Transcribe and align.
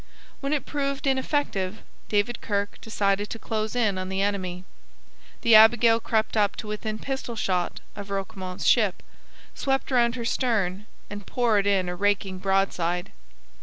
When 0.39 0.51
it 0.51 0.65
proved 0.65 1.05
ineffective, 1.05 1.77
David 2.09 2.41
Kirke 2.41 2.81
decided 2.81 3.29
to 3.29 3.37
close 3.37 3.75
in 3.75 3.99
on 3.99 4.09
the 4.09 4.23
enemy. 4.23 4.63
The 5.41 5.53
Abigail 5.53 5.99
crept 5.99 6.35
up 6.35 6.55
to 6.55 6.65
within 6.67 6.97
pistol 6.97 7.35
shot 7.35 7.81
of 7.95 8.09
Roquemont's 8.09 8.65
ship, 8.67 9.03
swept 9.53 9.91
round 9.91 10.15
her 10.15 10.25
stern, 10.25 10.87
and 11.07 11.27
poured 11.27 11.67
in 11.67 11.87
a 11.87 11.95
raking 11.95 12.39
broadside. 12.39 13.11